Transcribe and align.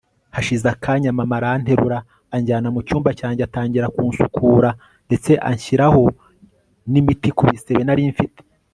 hashize 0.35 0.65
akanya, 0.75 1.09
mama 1.19 1.35
aranterura 1.39 1.97
anjyana 2.35 2.67
mucyumba 2.75 3.09
cyanjye 3.19 3.41
atangira 3.47 3.91
kunsukura 3.95 4.69
ndetse 5.07 5.31
anshyiraho 5.49 6.03
nimiti 6.91 7.29
kubisebe 7.37 7.81
nari 7.85 8.03
mfite 8.13 8.41